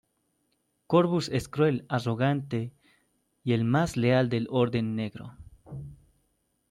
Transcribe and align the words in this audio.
Corvus 0.87 1.29
es 1.29 1.47
cruel, 1.47 1.85
arrogante 1.87 2.73
y 3.43 3.53
el 3.53 3.65
más 3.65 3.97
leal 3.97 4.29
del 4.29 4.47
Orden 4.49 4.95
Negro. 4.95 5.37